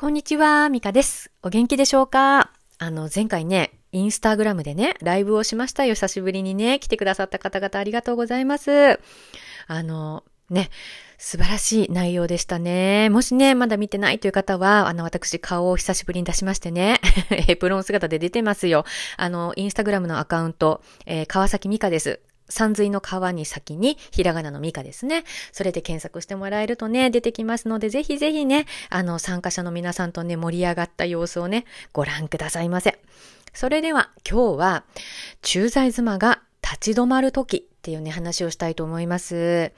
[0.00, 1.30] こんにちは、ミカです。
[1.42, 2.52] お元気でしょうか？
[2.78, 5.92] あの、前回ね、インスタグラムでね、ライブをしましたよ。
[5.92, 8.98] 久しぶりにね、来てくださった方々ありがとうございます。
[9.66, 10.70] あの、ね、
[11.18, 13.10] 素晴らしい内容でしたね。
[13.10, 16.98] もしね、まだ見てないという方は、あの、私顔を久しぶりに出しましてね、
[17.48, 18.86] エプロン姿で出てますよ。
[19.18, 22.20] あの、インスタグラムのアカウント、えー、川崎美香です。
[22.50, 25.24] 山水の川に先に、ひらがなのミカですね。
[25.52, 32.98] それで検索してもらえるとね、出てきますので、ぜひぜひね、あの、参加者の皆さんとね、盛り上がった様子をね、ご覧くださいませ。
[33.54, 34.84] それでは、今日は、
[35.42, 39.72] 駐在妻が立ち止まる時っていうね、話をしたいと思います。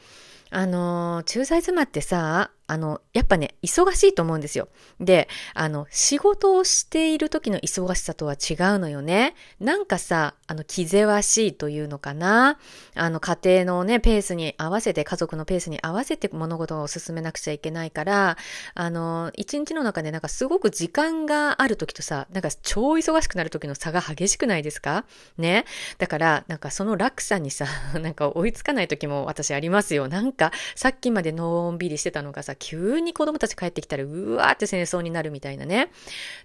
[0.51, 4.67] あの、駐在妻ってさ、あの、やっぱね、忙しいと思うんですよ。
[4.99, 9.35] で、あの、仕事をしている時の忙しさとは違うのよね。
[9.61, 12.59] なんかさ、あの、気ぜわしいというのかな。
[12.95, 18.39] あの、家庭のね、ペースに合わせて、家族のペースに合わせて物事を進めなくちゃいけないから、
[18.75, 25.05] あの、一日の中でなんかすごく時間がある時とさ、なんか超忙しくなる時の差が激しくないですか？
[25.37, 25.67] ね。
[25.99, 27.67] だから、なんかその落差にさ、
[28.01, 30.09] なんか追いつかない時も私ありますよ。
[30.09, 35.91] なんか、さっきまでのんびりしてたのがさ、急に子供たち帰ってきたら、うわーって戦争になるみたいなね。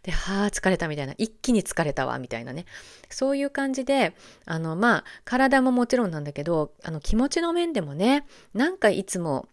[0.01, 1.13] で、はあ、疲れたみたいな。
[1.19, 2.65] 一気に疲れたわ、みたいなね。
[3.11, 9.47] そういう感じで、あの、まあ、体ももちろんなんだけど、あの、気持ちの面でもね、なんかいつも、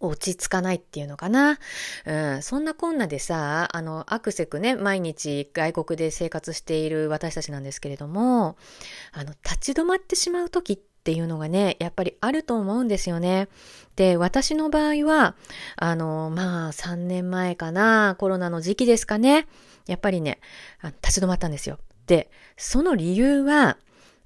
[0.00, 1.58] 落ち着かないっていうのかな。
[2.04, 8.56] うん、そんなこんなでさ、あの、アクセクね、毎日外国で生活している私たちなんですけれども、
[9.12, 13.48] あの、立ち止まってしまう時って、っていうのがね、やっぱりあると思うんですよね。
[13.94, 15.36] で、私の場合は、
[15.76, 19.46] あの、まあ、3年前かな、コロナの時期ですかね。
[19.86, 20.40] やっぱりね、
[21.02, 21.78] 立ち止まったんですよ。
[22.06, 23.76] で、その理由は、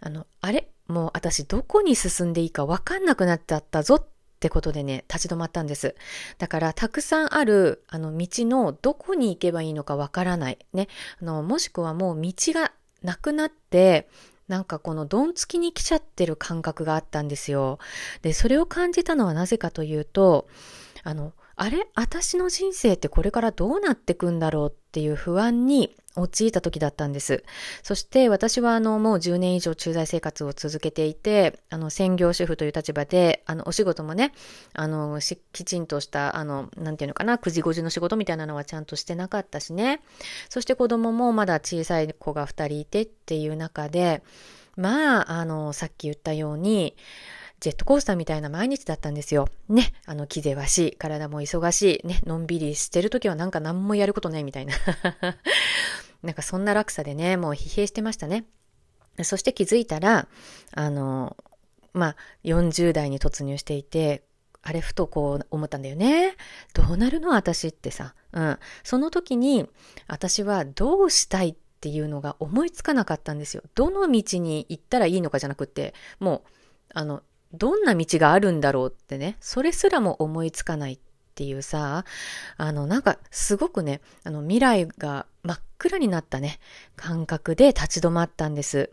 [0.01, 0.69] あの、あれ？
[0.87, 4.07] もう私どこに進んでいいかわかんなくなっちゃったぞっ
[4.39, 5.97] てことでね、立ち止まったんです。
[6.39, 10.59] だから、たくさんある、あの、道のどこに行けばいいのかわからない。
[10.73, 10.87] ね。
[11.21, 12.71] あの、もしくはもう道が
[13.03, 14.09] なくなって、
[14.49, 17.79] なんかこのどんつきに来ちゃってる感覚があったんですよ。
[18.23, 20.49] で、それを感じたのはなぜかというと、
[21.05, 21.87] あの、あれ？
[21.95, 27.45] 私の人生ってこれからどうなってくんだろうっていう不安に陥った時だったんです。
[27.83, 34.33] そして私はあのもう10年以上駐在生活を続けていて、あの専業主婦という立場で、あのお仕事もね、
[34.75, 35.21] あの
[35.53, 40.01] きちんとした、あの、なんていうのかな、9時5時の仕事みたいなのはちゃんとしてなかったしね。
[40.49, 44.23] そして子供もまだ小さい子が2人いてっていう中で、
[44.77, 46.95] まあ、あの、さっき言ったように、
[47.61, 49.49] ジェットコースターみたいな毎日だったんですよ。
[49.69, 49.93] ね。
[50.07, 50.93] あの、気ぜわしい。
[50.93, 52.07] 体も忙しい。
[52.07, 52.21] ね。
[52.25, 54.75] のんびりしてるときはなんか何もやることないみたいな。
[56.23, 58.45] なんかそんな落差でね、もう疲弊してましたね。
[59.23, 60.29] そして気づいたら、
[60.75, 61.37] あの、
[61.93, 64.23] まあ、40代に突入していて、
[64.63, 66.37] あれふとこう思ったんだよね。
[66.75, 68.15] どうなるの私ってさ。
[68.33, 68.59] うん。
[68.83, 69.69] その時に、
[70.09, 73.63] 私はどうしたいっていうのが思いつかなかったんですよ。
[73.75, 76.51] どの道に行ったらいいのかじゃなくて、もう、
[76.95, 80.99] あの、どんな道があるんだろうってね、それすらも思いつかないっ
[81.35, 82.05] ていうさ、
[82.57, 86.59] あの、なんかすごくね、あの、未来が真っ暗になったね、
[86.97, 88.91] 感覚で立ち止まったんです。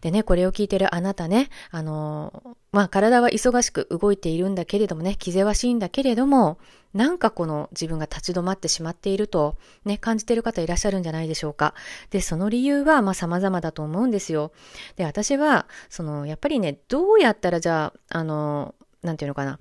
[0.00, 6.58] でね、これを聞いてるあなたね、あの、まあ、体は忙しく動いているんだけれどもね、気ぜわしいんだけれども、
[6.94, 11.74] なんかこの自分が立ち止まってしまっていると、ね、感じている方いらっしゃるんじゃないでしょうか。
[12.10, 14.52] で、その理由は、まあ、様々だと思うんですよ。
[14.96, 19.58] で、私は、その、やっぱりね、どうやったらじゃあ、あの、なんていうのかな、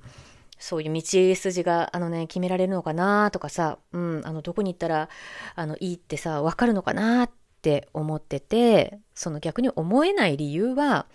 [0.61, 1.01] そういう道
[1.35, 5.09] 筋が、あのね、決められるのかなとかさ、うん、あの、どこに行ったら、
[5.55, 11.07] あの、いいってさ、わかるのかなって思ってて、その逆に思えない理由は、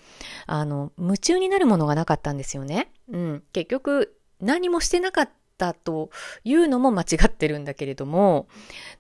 [0.47, 2.91] あの、夢中になるものがなかったんですよね。
[3.09, 6.11] うん、結局、何もしてなかったと
[6.43, 8.49] いうのも間違ってるんだけれども、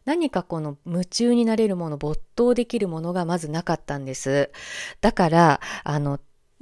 [0.04, 4.50] 何かこの夢中になれるもの、没頭できるものがまずなかったんです。
[5.00, 6.20] だから、あの、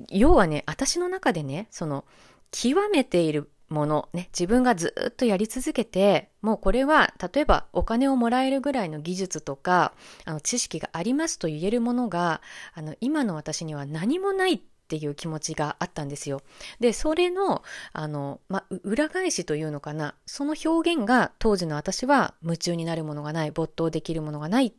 [0.09, 2.07] 要はね、私の中でね、その、
[2.51, 9.93] 極めているもの、ね、自分がずっとやり続けて、もうこれは、例えばお金をもらえるぐらいの技術とか、
[10.25, 12.41] あの、知識がありますと言えるものが、
[12.75, 16.43] あの、今の私には何もないっていう気持ちがあったんですよ。
[16.79, 17.63] で、それの、
[17.93, 24.73] あの、ま裏返しというのかな、その表現が当時の私は夢中になるものがない、没頭できるものがないっ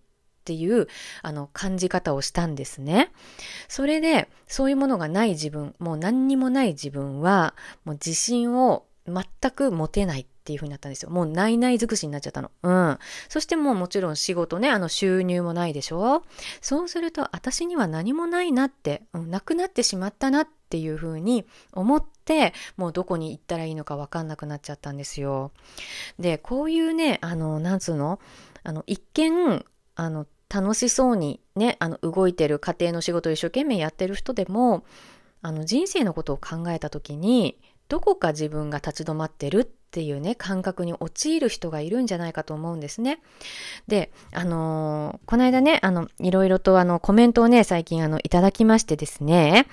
[0.46, 0.88] ていう
[1.24, 3.12] あの感じ方をしたんですね。
[3.68, 11.10] それでそういうものがない自分、もう何にもない自分はもう自信を全く持てないっていう風になったんですよ。
[11.10, 12.52] もうないない尽くしになっちゃったの。
[12.64, 13.00] うん。
[13.30, 16.24] そしてもうもちろん仕事ね、あの収入もないでしょ
[16.62, 25.52] そうすると私には何もないなって、うん、なくなってしまったなっていう風に思って、もうどこに行ったらいいのかわかんなくなっちゃったんですよ。
[26.20, 28.20] で、こういうね、あの、なんつうの？
[28.64, 29.64] あの、一見、
[29.96, 30.26] あの、
[30.56, 34.86] 楽しそうにね、あの、動いてる家庭の仕事を一生懸命やってる人でも、
[35.42, 37.58] あの、人生のことを考えた時に、
[37.90, 43.22] どこか自分が立ち止まってるっていうね、感覚に陥る人がいるんじゃないかと思うんですね。
[43.88, 49.68] で、あのー、この間ね、あの、いろいろとあの、コメントをね、最近あの、いただきましてですね、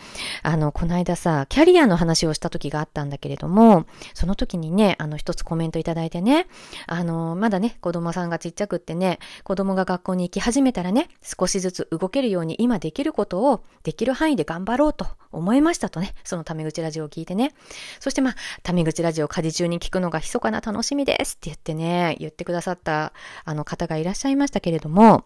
[0.44, 3.84] あの、この間さ、キャリアの話をした時があったんだけれども、
[4.14, 6.46] その時にね、あの、一つコメントいただいてね、
[6.86, 17.52] あのー、まだね、子供さんがちっちゃくってね、子供が学校に行き始めたらね、少しずつ動けるように今できることをできる範囲で頑張ろうと思いましたとね、そのタメ口ラジオを聞いてね。
[17.98, 23.12] そしてまあ、タメ口ラジオ家事中に聞くのが密かな楽しみですって言ってね、言ってくださった
[23.44, 25.24] あの方がいらっしゃいましたけれども、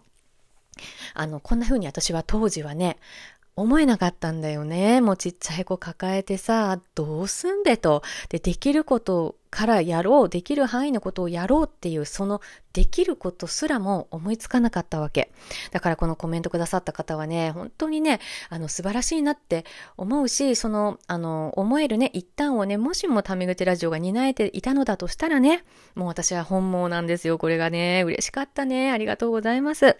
[1.13, 2.97] あの、こんな風に私は当時はね、
[3.55, 5.01] 思えなかったんだよね。
[5.01, 8.03] もうちっちゃい子抱えてさ、どうすんでと。
[8.29, 12.41] で、できることからやろう、できる範囲のことをやろうっていう、その
[12.73, 15.31] できることすらも思いつかなかったわけ。
[15.71, 19.65] だからこのコメントくださった方はね、本当にね、あの、素晴らしいなって
[19.97, 25.63] 思うし、その、あの、思えるね、一旦をね、もしもタメ口ラジオが担えていたのだとしたらね、
[25.95, 27.37] もう私は本望なんですよ。
[27.37, 28.91] これがね、嬉しかったね。
[28.91, 29.97] ありがとうございます。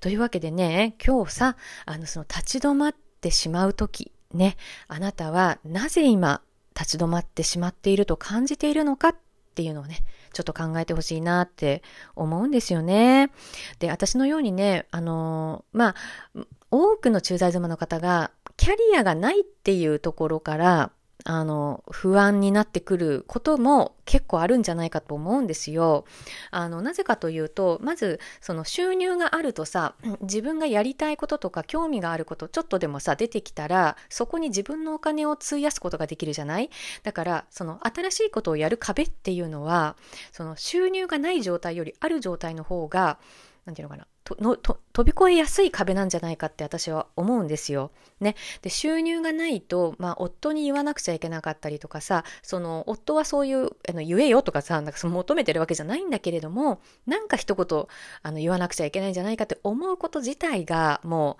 [0.00, 1.56] というわけでね、今日さ、
[1.86, 4.56] あの、その立ち止まってしまうとき、ね、
[4.88, 6.42] あなたはなぜ今
[6.78, 9.16] 立ち止まってしまっていると感じているのかっ
[9.54, 9.98] ていうのをね、
[10.32, 11.82] ちょっと考えてほしいなって
[12.16, 13.30] 思うんですよね。
[13.78, 15.94] で、私のようにね、あのま
[16.34, 20.90] あ、多くの駐在妻の方がキャリアがないっていうところから
[21.22, 26.04] あの、不安になってくることも結構あるんじゃないかと思うんですよ。
[26.50, 36.68] あの、なぜかというと、まず、その収入があるとさ、自分がやりたいこととか興味があること、ちょっとでもさ、出てきたら、そこに自分のお金を費やすことができるじゃない？
[37.04, 39.96] だから、その新しいことをやる壁っていうのは、
[40.32, 43.18] その収入がない状態よりある状態の方が、
[43.64, 44.06] なんていうのかな、
[44.40, 47.90] のと飛び越えやすい壁なんじゃないかって私は思うんですよ。
[48.20, 48.36] ね。
[48.62, 57.86] で、収入がないと、まあ、夫に言わなくちゃいけなかったりとかさ、その、夫はそういう、あの、言えよとかさ、なんかその求めてるわけじゃないんだけれども、なんか一言、
[58.22, 61.38] あの、言わなくちゃいけないんじゃないかって思うこと自体が、も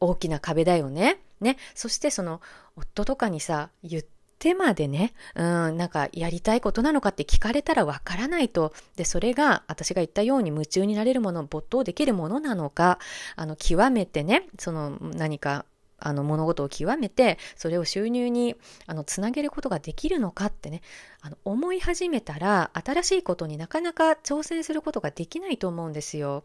[0.00, 1.20] う、大きな壁だよね。
[1.40, 1.56] ね。
[1.74, 2.40] そしてその、
[2.76, 4.02] 夫とかにさ、言っ
[4.42, 8.72] 手、までね、うん、なんかやりたいことなのかって聞かれたらわからないと。
[8.96, 12.98] で、それが私が言ったように夢中になれるもの、没頭できるものなのか、
[13.36, 15.64] あの、極めてね、その何か
[16.02, 18.56] あの物事を極めてそれを収入に
[18.86, 20.82] あのつなげることができるのかってね
[21.20, 26.44] あの思い始めたら新しいことになかなか挑戦することができないと思うんですよ。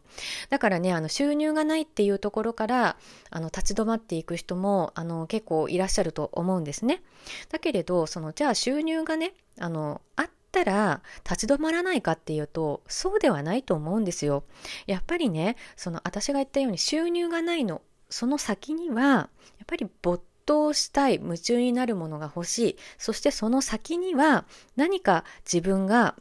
[0.50, 2.96] だからねあの収入がないっていうところから
[3.30, 7.02] あの立ち止まっていく人もあの結構いらっしゃると思うんですね。
[7.50, 14.44] だけれどそのじゃあ収入がねあのあったら立ち止まらないかっていうとそうではないと思うんですよ。
[14.86, 19.28] やっぱりねその私が言ったように収入がないのその先には、や
[19.64, 22.76] っぱり没頭したい、夢中になるものが欲しい。
[22.96, 24.46] そしてその先には
[24.76, 26.16] 何か自分が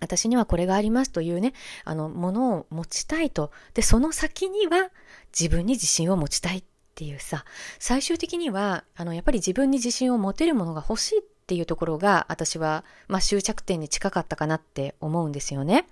[0.00, 1.52] 私にはこれがありますというね、
[1.84, 3.50] あの、ものを持ちたいと。
[3.74, 4.90] で、その先には
[5.38, 6.64] 自分に自信を持ちたいっ
[6.94, 7.44] ていうさ、
[7.78, 15.86] 最終的には、あの、やっぱり自分に自信を持てるものが欲しいっっていうところが私は、まあ、終着点に近かったかなって思うんですよね。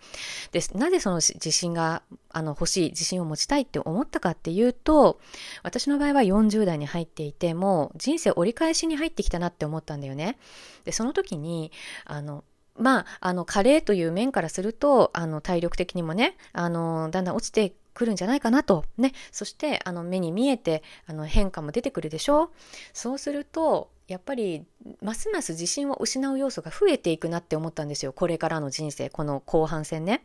[0.50, 5.20] で、なぜその自信が、あの、欲しい、自信を持ちたいって思ったかっていうと、
[5.62, 10.38] 私の場合は40代に入っていて、もう人生折り返しに入ってきたなって思ったんだよね。
[10.84, 11.70] で、その時に、
[12.04, 12.42] あの、
[12.76, 18.84] まあ、あの、加齢という面からすると、あの、体力的にもね、あの、だんだん落ちてくるんじゃないかなと。
[18.98, 19.12] ね。
[19.30, 22.50] そして、あの、目に見えて、あの、変化も出てくるでしょう。
[22.92, 24.64] そうすると、やっぱり
[25.00, 28.12] ますます自信を失う要素が増えていくなって思ったんですよ。
[28.12, 29.08] これからの人生。
[29.08, 30.24] この後半戦ね。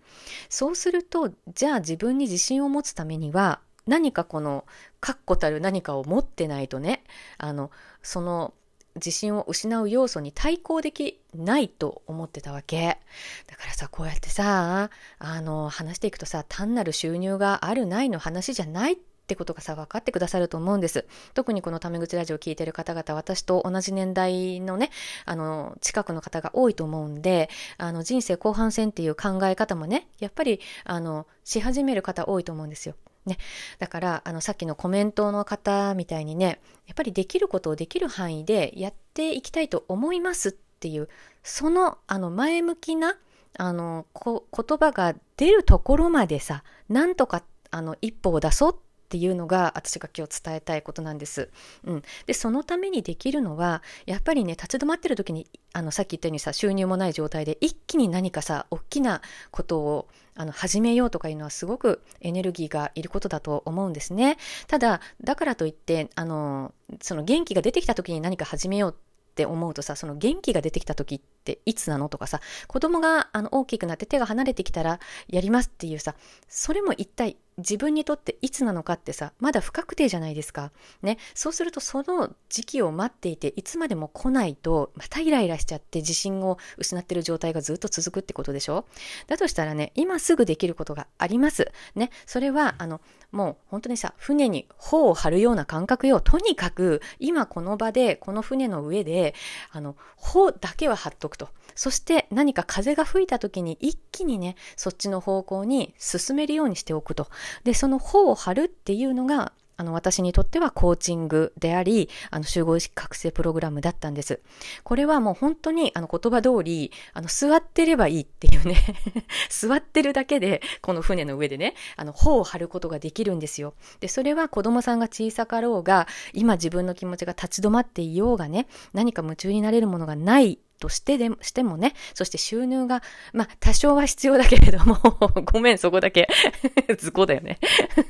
[0.50, 4.66] そうするとじゃあ自分に自信を持つためには何かこの
[5.00, 7.04] 確固たる何かを持ってないとね。
[7.38, 7.72] あの
[8.04, 8.54] その
[8.96, 13.00] 自信を失う要素に対抗できないと思ってたわけ。
[13.48, 18.98] だからさ、こうやってさ、あの、話していくとさ、単なる収入があるないの話じゃないっ
[19.30, 21.06] ってことがさ、分かってくださると思うんです。
[21.36, 24.90] 特にこのタメ口ラジオを聴いてる方々、私と同じ年代のね、
[25.26, 32.96] あの、近くの方が多いと思うんで、あの、人生後半戦っていう考え方もね、やっぱり、あの、し始める方多いと思うんですよ。
[33.28, 33.38] ね。
[33.78, 41.08] だから、あの、さっきのコメントの方みたいにね、やっぱりできることをできる範囲でやっていきたいと思いますっていう、
[41.44, 43.16] その、あの、前向きな、
[43.58, 51.50] あのこ、言葉が出るところまでさ、なんとか、あの、一歩を出そうっっていうのが私が今日伝えたいことなんです。
[51.84, 64.38] うん、でそのためにできるのはやっぱりね立ち止まってる時にあのさっき言ったようにさ収入もない状態で一気に何かさ大きなことをあの始めようとかいうのはすごくエネルギーがいることだと思うんですね。
[64.68, 71.30] ただだからといってあのその元気が出てきた時に何か始めようって思うとさその元気が出てきた時って
[71.66, 72.10] いつなの？
[72.10, 76.16] とかさ子供があの大きくなって手が離れてきたらやりますっていうさ
[76.48, 80.72] それも一体自分にとっていつなのかってさまだ不確定じゃないですか。
[81.02, 81.18] ね。
[81.34, 88.86] そうするとその時期を待っていていつまでも来ないとまたイライラしちゃって自信を失ってる状態がずっと続くってことでしょ？
[89.28, 91.70] だとしたらね今すぐできることがあります。
[91.96, 92.12] ね。
[92.26, 93.02] それはあの
[93.34, 96.22] もう本当にさ船に帆を張るような感覚よ。
[96.22, 99.36] とにかく今この場でこの船の上で
[99.72, 107.30] あの帆だけは張っとくとそして何か風が吹いた時に一気にねそっちの方向に進めるようにしておくと
[107.64, 114.42] で、その方を張るっていうのが、あの、私にとってはコーチングであり、あの、集合意識覚醒プログラムだったんです。
[114.84, 118.76] これはもう本当に、あの、言葉通り、あの、座ってればいいっていうね
[119.50, 123.74] 座ってるだけで、この船の上でね、あの、帆を張ることができるんですよ。
[124.02, 134.98] で、それは子供さんが小さかろうが、今自分の気持ちが立ち止まっていようがね、何か夢中になれるものがないとしてでしてもね、そして収入が、まあ、多少は必要だけれども、
[135.46, 136.28] ごめん、そこだけ、
[136.98, 137.60] 図工だよね。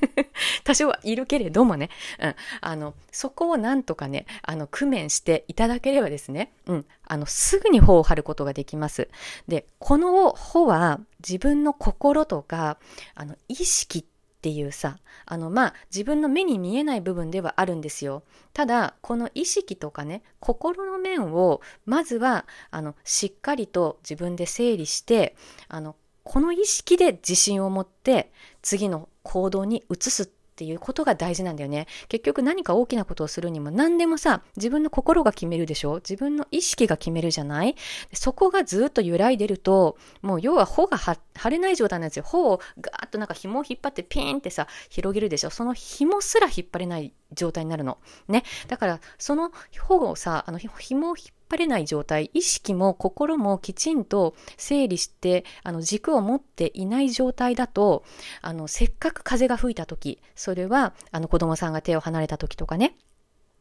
[0.63, 9.09] 多少はいるけれどもね、うん、あの、そこをなんとかね、あの、工面していただければですね、うん、あの、すぐに穂を張ることができます。
[9.47, 12.77] で、この穂は自分の心とか、
[13.15, 18.23] あの、意識ってっていうさあのまあ自分の目に見えない部分ではあるんですよ。
[18.53, 25.35] ただこの意識とかね心の面をまずはあのしっかりと自分で整理して
[25.67, 28.31] あのこの意識で自信を持って
[28.61, 31.87] 次の行動に移すっていうことが大事なんだよね。
[32.09, 35.95] 結局何か大きなことをするにも何でもさ、自分の心が決めるでしょ？
[35.95, 37.75] 自分の意識が決めるじゃない？
[38.11, 41.17] そこがずっと揺らいでると、もう要は穂が張
[41.49, 42.25] れない状態なんですよ。
[42.25, 45.49] 穂をガーッとなんか紐を引っ張ってピーンってさ、広げるでしょ？
[45.49, 47.99] その紐すら引っ張れない状態になるの。
[48.27, 48.43] ね？
[48.67, 49.51] だから、その
[49.87, 58.03] 穂をさ、あの紐を引っ張れない状態、意識も心もきちんと整理して、あの軸を持っていない状態だと、
[58.41, 62.95] あの、せっかく風が吹いた時、それは、あの、子供さんが手を離れた時とかね、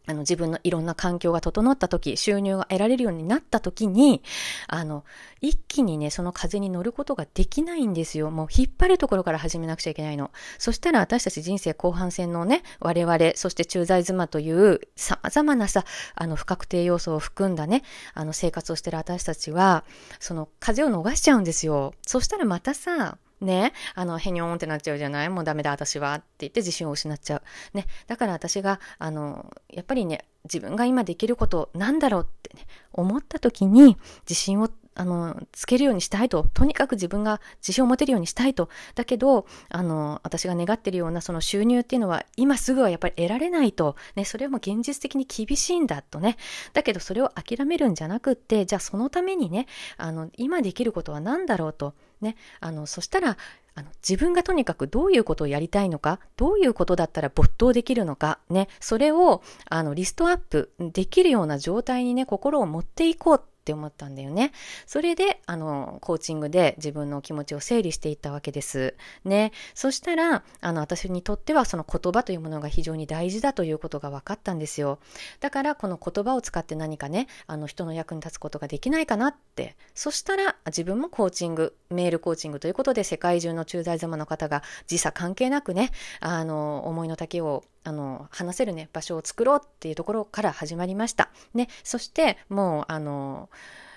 [0.09, 4.23] あの自分のいろんな環境が整った時、収入が得られるようになった時に、
[4.67, 5.05] あの、
[5.43, 8.31] 一気にね、その風に乗ることができないんですよ。
[8.31, 10.31] もう引っ張るところから始めなくちゃいけないの。
[10.57, 15.85] そしたら私たち人生後半戦のね、我々、そして駐在妻という様々なさ、
[16.15, 17.83] あの不確定要素を含んだね、
[18.15, 19.85] あの生活をしてる私たちは、
[20.21, 21.93] その風を逃しちゃうんですよ。
[22.07, 25.29] そしたらまたさ、ね、あの、へにょーんってなっちゃうじゃない？
[25.29, 26.15] もうダメだ、私は。
[26.15, 27.43] って言って自信を失っちゃう。
[27.77, 33.97] ね、だから私が、あの、やっぱりね、自分が今できることなんだろうってね、思った時に
[34.29, 36.49] 自信をあの、つけるようにしたいと。
[36.55, 38.69] とにかく自分が自信を持てるようにしたいと。
[38.97, 43.95] だけど、あの、私が願ってるようなその収入っていうのは、今すぐはやっぱり得られないと。
[44.17, 46.37] ね、それも現実的に厳しいんだとね。
[46.73, 49.69] だけど、それを諦めるんじゃなくって、じゃあそのためにね、
[49.99, 51.95] あの、今できることは何だろうと。
[52.21, 53.37] ね、あの、そしたら、
[53.75, 64.53] あの自分がとにかくどういうことをやりたいのか、どういうことだったら没頭できるのか、ね、それをあのリストアップできるような状態にね、心を持っていこうって思ったんだよね。
[64.87, 68.95] それで、あの、コーチングで自分の気持ちを整理していったわけです。
[69.25, 69.53] ね。
[69.75, 75.01] そしたら、あの、私にとってはその言葉というものが非常に大事だということが分かったんですよ。
[75.41, 79.77] だから、この言葉を使って何かね、あの、人の役に立つことができないかなって。
[79.95, 91.31] そしたら、自分もコーチング、メールコーチングということで、世界中の駐在様の方が時差関係なくね、あの、思いの丈をあの話せるね場所を作ろうっていうところから始まりました。
[91.55, 93.49] ね、そしてもうあの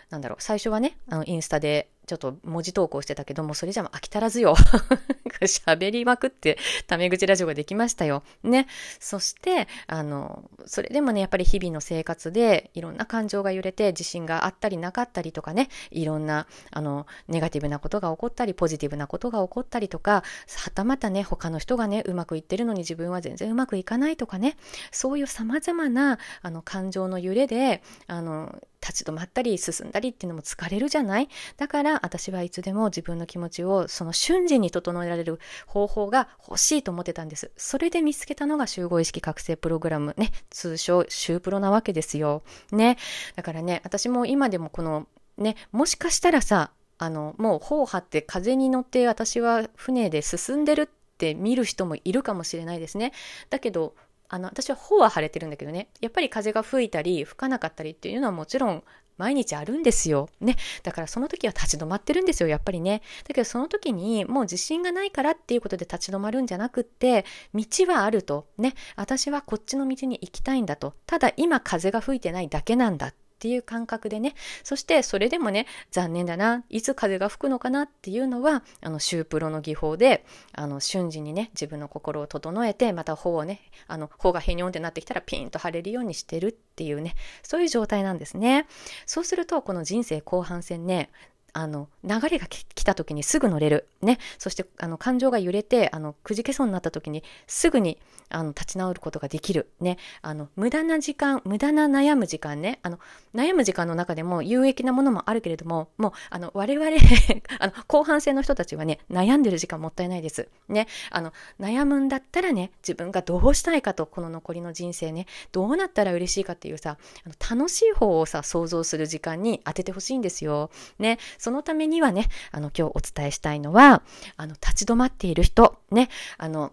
[0.10, 4.54] なんだろう最初はねあのインスタでちょっと文字投稿してたけども、それじゃ飽き足らずよ。
[5.40, 8.24] 喋りまくって、タメ口ラジオができましたよ。
[8.44, 8.68] ね。
[9.00, 24.58] そして、あの、それでもね、やっぱり日々の生活で、いろんな感情が揺れて、自信があったりなかったりとかね、いろんな、あの、ネガティブなことが起こったり、ポジティブなことが起こったりとか、はたまたね、他の人がね、うまくいってるのに自分は全然うまくいかないとかね、
[24.92, 31.30] そういう様々な、あの、感情の揺れで、あの、立ち止まったり進んだりっていうのも疲れるじゃない？
[31.58, 37.52] だから私はいつでも自分の気持ちをその瞬時に整えられる方法が欲しいと思ってたんです。
[37.58, 42.44] それで見つけたのが集合意識覚醒プログラムね、通称シュープロなわけですよ。
[42.72, 42.98] ね。
[43.36, 45.08] だからね、私も今でもこの
[45.38, 53.14] ね、もしかしたらさ、あの、もう帆を張って風に乗って私は船で進んでるって見る人もいるかもしれないですね。
[53.50, 53.96] だけど、
[54.34, 58.84] あの、私は頬は腫れてるんだけどね、やっぱり風が吹いたり吹かなかったりっていうのはもちろん
[59.18, 60.30] 毎日あるんですよ。
[60.40, 60.56] ね。
[60.84, 63.02] だからその時は立ち止まってるんですよ、やっぱりね。
[63.28, 68.48] だけどその時にもう自信がないからっていうことで立ち止まるんじゃなくって、道はあると。
[68.58, 68.74] ね。
[68.96, 70.94] 私はこっちの道に行きたいんだと。
[71.06, 88.68] ただ今風が吹いてないだけなんだていう感覚でね、そしてそれでもね、残念だな、いつ風が吹くのかなっていうのは、あの、シュープロの技法で、あの、瞬時にね、自分の心を整えて、また頬をね、あの、頬がへにょんってなってきたらピンと腫れるようにしてるっていうね、そういう状態なんですね。
[89.08, 91.10] そうすると、この人生後半戦ね、
[91.54, 93.88] あの、流れが来た時にすぐ乗れる。
[94.02, 94.20] ね。
[94.38, 97.98] そして、あの、感情が揺れて、あの、くじけそうになった時に、すぐに、
[98.30, 99.70] あの、立ち直ることができる。
[99.80, 99.98] ね。
[100.22, 102.80] あの、無駄な時間、無駄な悩む時間ね。
[102.84, 103.00] あの、
[103.36, 106.92] 悩む時間の中でも有益なものもあるけれども、もう、あの、我々
[107.60, 110.48] あの、後半戦の人たちはね、悩んでる時間もったいないです。
[110.70, 110.88] ね。
[111.10, 120.70] あの、悩むんだったらね、自分がどうしたいかと、この残りの人生ね、どうなったら嬉しいかっていうさ、あの楽しい方をさ、想像する時間に当ててほしいんですよ。
[121.00, 121.20] ね。
[121.42, 124.04] そのためにはね、あの、今日お伝えしたいのは、
[124.38, 126.72] あの、立ち止まっている人、ね、あの、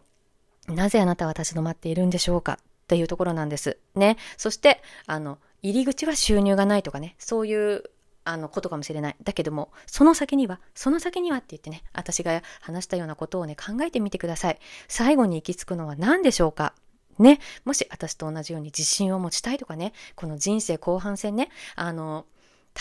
[0.68, 2.58] なぜあなたは立ち止まっているんでしょうか？
[2.60, 3.78] っていうところなんです。
[3.94, 4.18] ね。
[4.36, 7.84] そして、あの、入り口は収入がないとかね、そういう
[8.24, 9.16] あのことかもしれない。
[9.22, 14.58] だけども、その先には、その先にはって言ってね、私が話したようなことをね、考えてみてください。
[14.86, 16.74] 最後に行き着くのは何でしょうか？
[17.18, 17.40] ね。
[17.64, 22.26] もし私と同じように自信を持ちたいとかね、この人生後半戦ね、あの、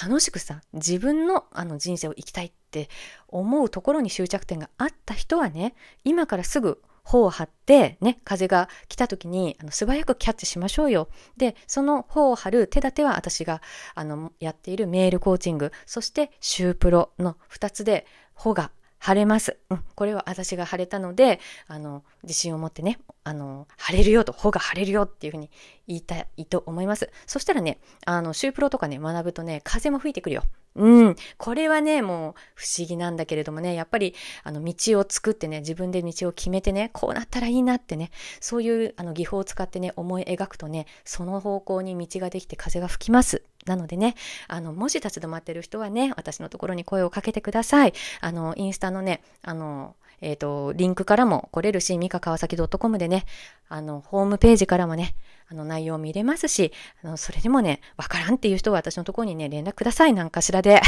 [0.01, 2.89] 楽しくさ、自分のあの人生を生きたいって
[3.27, 5.73] 思うところに終着点があった人はね、
[6.03, 11.09] 今からすぐ頬を張って、ね、風が来た時にあの素早くキャッチしましょうよ。
[11.37, 13.61] で、その頬を張る手立ては私が
[13.95, 18.71] あのやっているメールコーチング、そしてシュープロの2つで穂が
[19.07, 19.57] 晴れます。
[19.69, 19.83] うん。
[19.95, 25.49] これは私が晴れたので、あの、自信を持ってね、あの、晴れるよと、穂が晴れるよっていうふうに
[25.87, 27.09] 言いたいと思います。
[27.25, 30.43] そしたらね、あの、シュープロとかね、学ぶとね、風も吹いてくるよ。
[30.75, 31.15] うん。
[31.37, 43.43] これはね、もう不思議なんだけれどもね、やっぱり、あの、道を作ってね、自分で道を決めてね、こうなったらいいなってね、そういうあの技法を使ってね、思い描くとね、その方向に道ができて風が吹きます。
[43.67, 44.15] なのでね、
[44.47, 47.93] あの、もし立ち止まってる人はね、私のところに声をかけてください。
[48.21, 53.25] あの、インスタのね、あの、えっ、ー、と、リンクからも来れるし、ミカ川崎 .com でね、
[53.69, 55.15] あの、ホームページからもね、
[55.49, 56.71] あの、内容を見れますし、
[57.03, 60.81] あの、それでもね、わからんっていう人は私のところにね、連絡ください、なんかしらで。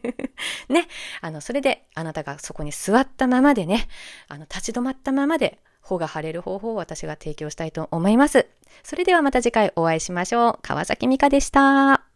[0.68, 0.86] ね、
[1.20, 3.88] あの、それで、あなたがそこに座ったままでね、
[4.28, 8.46] あの、立ち止まったままで、穂が晴れる方法を私が提供したいと思います。
[8.82, 10.58] それではまた次回お会いしましょう。
[10.60, 12.07] 川崎美香でした。